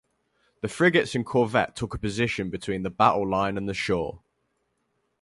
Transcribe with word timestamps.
The 0.61 0.67
frigates 0.67 1.13
and 1.13 1.23
corvette 1.23 1.75
took 1.75 1.93
a 1.93 1.99
position 1.99 2.49
between 2.49 2.81
the 2.81 2.89
battle 2.89 3.29
line 3.29 3.55
and 3.55 3.69
the 3.69 3.75
shore. 3.75 4.23